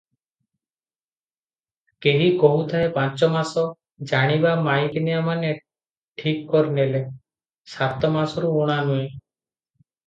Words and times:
କେହି 2.05 2.29
କହୁଥାଏ 2.45 2.87
ପାଞ୍ଚ 2.97 3.29
ମାସ, 3.35 3.67
ଜାଣିବା 4.13 4.57
ମାଇକିନିଆମାନେ 4.69 5.55
ଠିକ 5.61 6.53
କରିନେଲେ, 6.57 7.05
ସାତ 7.79 8.15
ମାସରୁ 8.19 8.55
ଊଣା 8.65 8.83
ନୁହେ। 8.91 9.09